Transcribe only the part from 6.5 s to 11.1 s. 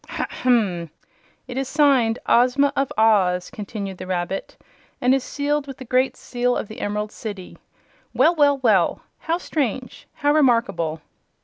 of the Emerald City. Well, well, well! How strange! How remarkable!"